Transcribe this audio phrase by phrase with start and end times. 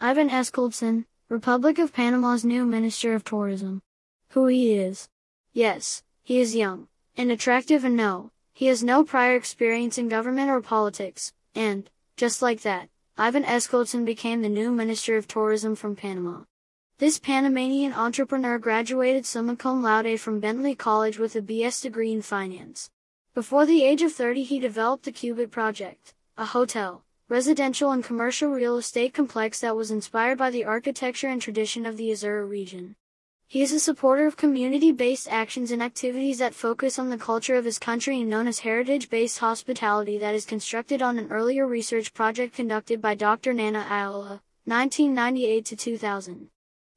[0.00, 3.82] Ivan Eskildsen, Republic of Panama's new Minister of Tourism.
[4.30, 5.08] Who he is.
[5.52, 6.86] Yes, he is young,
[7.16, 12.42] and attractive and no, he has no prior experience in government or politics, and, just
[12.42, 16.44] like that, Ivan Eskildsen became the new Minister of Tourism from Panama.
[16.98, 22.22] This Panamanian entrepreneur graduated summa cum laude from Bentley College with a BS degree in
[22.22, 22.88] finance.
[23.34, 28.48] Before the age of 30 he developed the Cubit Project, a hotel, residential and commercial
[28.48, 32.96] real estate complex that was inspired by the architecture and tradition of the Azuero region.
[33.46, 37.66] He is a supporter of community-based actions and activities that focus on the culture of
[37.66, 42.54] his country and known as heritage-based hospitality that is constructed on an earlier research project
[42.54, 43.52] conducted by Dr.
[43.52, 46.48] Nana Ayala, 1998 to 2000.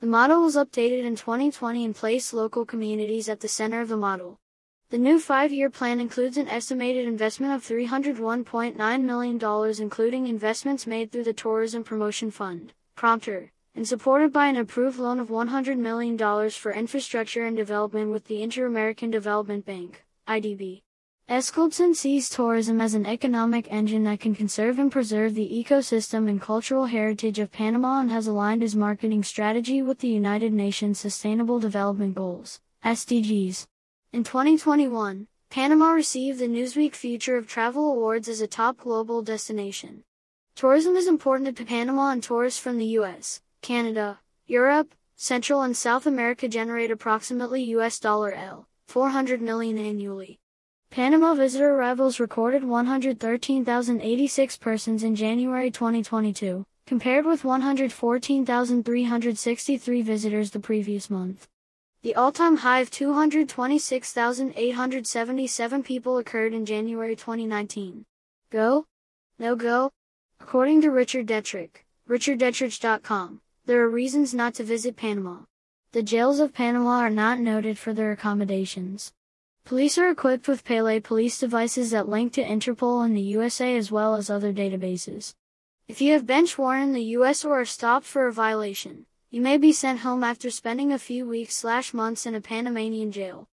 [0.00, 3.96] The model was updated in 2020 and placed local communities at the center of the
[3.96, 4.38] model.
[4.94, 11.24] The new five-year plan includes an estimated investment of $301.9 million including investments made through
[11.24, 16.16] the Tourism Promotion Fund, Promtur, and supported by an approved loan of $100 million
[16.50, 20.82] for infrastructure and development with the Inter-American Development Bank, IDB.
[21.28, 26.40] Eskildsen sees tourism as an economic engine that can conserve and preserve the ecosystem and
[26.40, 31.58] cultural heritage of Panama and has aligned his marketing strategy with the United Nations Sustainable
[31.58, 33.66] Development Goals, SDGs.
[34.14, 40.04] In 2021, Panama received the Newsweek Future of Travel Awards as a top global destination.
[40.54, 46.06] Tourism is important to Panama and tourists from the US, Canada, Europe, Central and South
[46.06, 50.38] America generate approximately US dollar L 400 million annually.
[50.90, 61.10] Panama visitor arrivals recorded 113,086 persons in January 2022, compared with 114,363 visitors the previous
[61.10, 61.48] month.
[62.04, 68.04] The all-time high of 226,877 people occurred in January 2019.
[68.50, 68.84] Go?
[69.38, 69.90] No go?
[70.38, 75.44] According to Richard Detrich, richarddetrich.com, there are reasons not to visit Panama.
[75.92, 79.14] The jails of Panama are not noted for their accommodations.
[79.64, 83.90] Police are equipped with Pele police devices that link to Interpol in the USA as
[83.90, 85.32] well as other databases.
[85.88, 89.40] If you have bench warrant in the US or are stopped for a violation, you
[89.40, 93.48] may be sent home after spending a few weeks slash months in a Panamanian jail.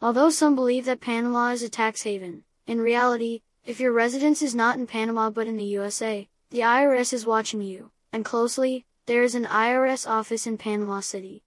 [0.00, 4.54] Although some believe that Panama is a tax haven, in reality, if your residence is
[4.54, 9.22] not in Panama but in the USA, the IRS is watching you, and closely, there
[9.22, 11.42] is an IRS office in Panama City.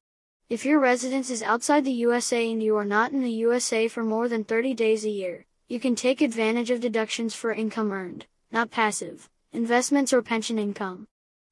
[0.50, 4.04] If your residence is outside the USA and you are not in the USA for
[4.04, 8.26] more than 30 days a year, you can take advantage of deductions for income earned,
[8.52, 11.08] not passive, investments or pension income.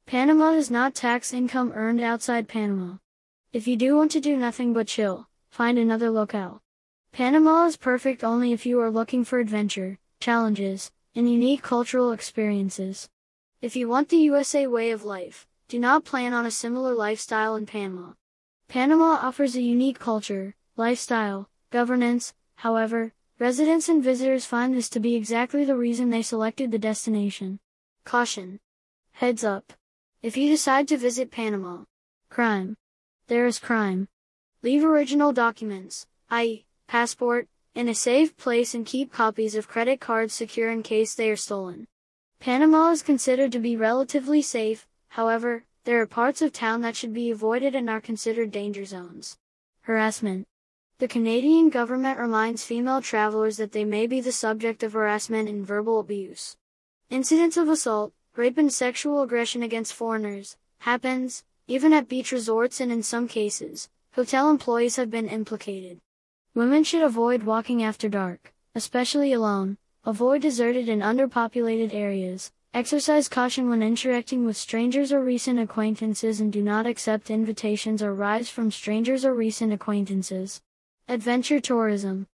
[0.08, 2.98] Panama does not tax income earned outside Panama.
[3.52, 6.62] If you do want to do nothing but chill, find another locale.
[7.12, 13.10] Panama is perfect only if you are looking for adventure, challenges, and unique cultural experiences.
[13.62, 17.56] If you want the USA way of life, do not plan on a similar lifestyle
[17.56, 18.14] in Panama.
[18.68, 25.16] Panama offers a unique culture, lifestyle, governance, however, residents and visitors find this to be
[25.16, 27.60] exactly the reason they selected the destination.
[28.04, 28.60] Caution.
[29.14, 29.74] Heads up.
[30.26, 31.84] If you decide to visit Panama,
[32.32, 32.78] crime.
[33.28, 34.08] There is crime.
[34.64, 40.34] Leave original documents, i.e., passport, in a safe place and keep copies of credit cards
[40.34, 41.86] secure in case they are stolen.
[42.40, 47.14] Panama is considered to be relatively safe, However, there are parts of town that should
[47.14, 49.38] be avoided and are considered danger zones.
[49.82, 50.48] Harassment.
[50.98, 55.64] The Canadian government reminds female travelers that they may be the subject of harassment and
[55.64, 56.58] verbal abuse.
[57.12, 62.92] Incidents of assault, rape and sexual aggression against foreigners happens, even at beach resorts and
[62.92, 66.00] in some cases, hotel employees have been implicated.
[66.54, 73.70] Women should avoid walking after dark, especially alone, avoid deserted and underpopulated areas, Exercise caution
[73.70, 78.70] when interacting with strangers or recent acquaintances and do not accept invitations or rides from
[78.70, 80.60] strangers or recent acquaintances.
[81.08, 82.28] Adventure tourism.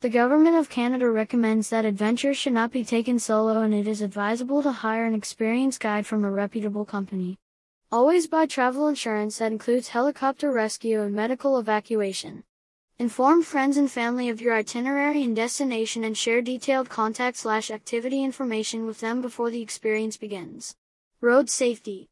[0.00, 4.02] The Government of Canada recommends that adventures should not be taken solo and it is
[4.02, 7.38] advisable to hire an experienced guide from a reputable company.
[7.90, 12.44] Always buy travel insurance that includes helicopter rescue and medical evacuation.
[12.98, 18.22] Inform friends and family of your itinerary and destination and share detailed contact slash activity
[18.22, 20.76] information with them before the experience begins.
[21.22, 22.10] Road safety.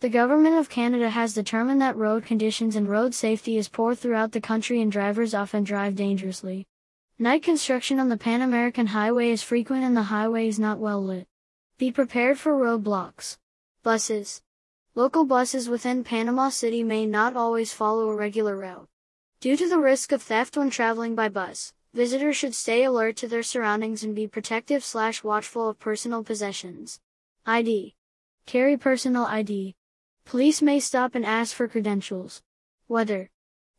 [0.00, 4.32] The Government of Canada has determined that road conditions and road safety is poor throughout
[4.32, 6.66] the country and drivers often drive dangerously.
[7.18, 11.02] Night construction on the Pan American Highway is frequent and the highway is not well
[11.02, 11.26] lit.
[11.78, 13.38] Be prepared for roadblocks.
[13.82, 14.42] Buses.
[14.94, 18.86] Local buses within Panama City may not always follow a regular route.
[19.40, 23.28] Due to the risk of theft when traveling by bus, visitors should stay alert to
[23.28, 27.00] their surroundings and be protective slash watchful of personal possessions.
[27.46, 27.94] ID.
[28.44, 29.74] Carry personal ID.
[30.26, 32.42] Police may stop and ask for credentials.
[32.88, 33.30] Weather.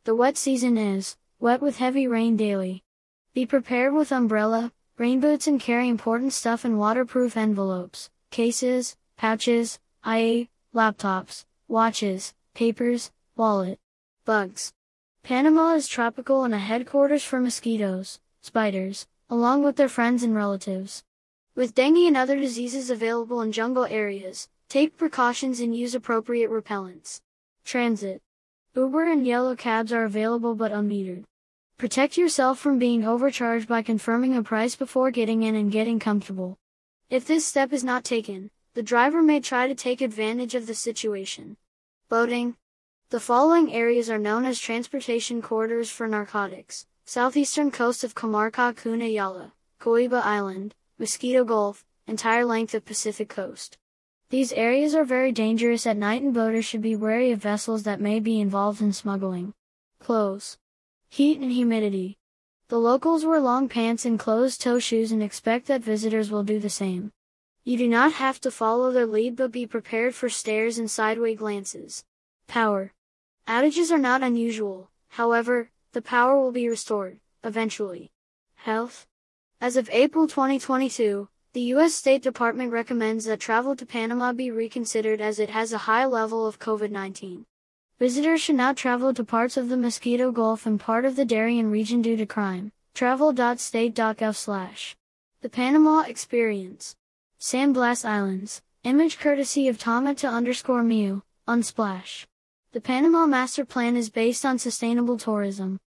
[0.02, 2.82] The wet season is wet with heavy rain daily.
[3.38, 9.78] Be prepared with umbrella, rain boots and carry important stuff in waterproof envelopes, cases, pouches,
[10.02, 13.78] i.e., laptops, watches, papers, wallet.
[14.24, 14.72] Bugs.
[15.22, 21.04] Panama is tropical and a headquarters for mosquitoes, spiders, along with their friends and relatives.
[21.54, 27.20] With dengue and other diseases available in jungle areas, take precautions and use appropriate repellents.
[27.64, 28.20] Transit.
[28.74, 31.22] Uber and yellow cabs are available but unmetered.
[31.78, 36.58] Protect yourself from being overcharged by confirming a price before getting in and getting comfortable.
[37.08, 40.74] If this step is not taken, the driver may try to take advantage of the
[40.74, 41.56] situation.
[42.08, 42.56] Boating.
[43.10, 46.84] The following areas are known as transportation corridors for narcotics.
[47.04, 53.78] Southeastern coast of Comarca Cuna Yala, Coiba Island, Mosquito Gulf, entire length of Pacific coast.
[54.30, 58.00] These areas are very dangerous at night and boaters should be wary of vessels that
[58.00, 59.54] may be involved in smuggling.
[60.00, 60.58] Clothes.
[61.10, 62.18] Heat and humidity.
[62.68, 66.68] The locals wear long pants and closed-toe shoes and expect that visitors will do the
[66.68, 67.12] same.
[67.64, 71.34] You do not have to follow their lead but be prepared for stares and sideway
[71.34, 72.04] glances.
[72.46, 72.92] Power.
[73.48, 78.10] Outages are not unusual, however, the power will be restored, eventually.
[78.56, 79.06] Health.
[79.62, 81.94] As of April 2022, the U.S.
[81.94, 86.46] State Department recommends that travel to Panama be reconsidered as it has a high level
[86.46, 87.44] of COVID-19.
[87.98, 91.68] Visitors should not travel to parts of the Mosquito Gulf and part of the Darien
[91.68, 92.70] region due to crime.
[92.94, 94.94] Travel.state.gov slash.
[95.40, 96.94] The Panama Experience.
[97.38, 98.62] San Blas Islands.
[98.84, 102.24] Image courtesy of Tomata underscore Mew, Unsplash.
[102.70, 105.80] The Panama Master Plan is based on sustainable tourism.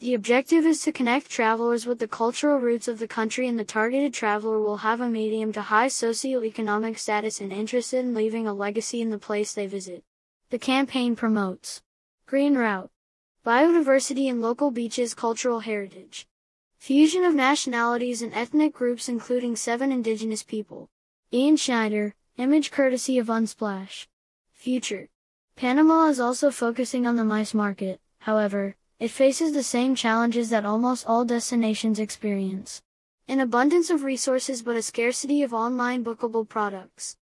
[0.00, 3.64] The objective is to connect travelers with the cultural roots of the country and the
[3.64, 8.52] targeted traveler will have a medium to high socioeconomic status and interested in leaving a
[8.52, 10.04] legacy in the place they visit.
[10.54, 11.82] The campaign promotes
[12.26, 12.88] Green Route,
[13.44, 16.28] biodiversity and local beaches cultural heritage,
[16.78, 20.90] fusion of nationalities and ethnic groups including seven indigenous people.
[21.32, 24.06] Ian Schneider, image courtesy of Unsplash.
[24.52, 25.08] Future.
[25.56, 30.64] Panama is also focusing on the MICE market, however, it faces the same challenges that
[30.64, 32.80] almost all destinations experience.
[33.26, 37.16] An abundance of resources but a scarcity of online bookable products.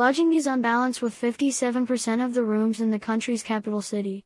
[0.00, 4.24] Lodging is unbalanced with 57% of the rooms in the country's capital city.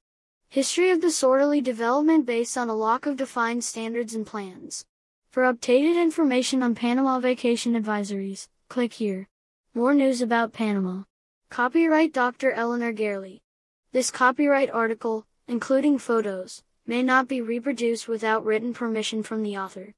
[0.49, 4.85] History of disorderly development based on a lack of defined standards and plans.
[5.31, 9.27] For updated information on Panama vacation advisories, click here.
[9.75, 11.03] More news about Panama.
[11.51, 12.53] Copyright Dr.
[12.53, 13.43] Elinor Garely.
[13.91, 19.93] This copyright article, including photos, may not be reproduced without written permission from the author.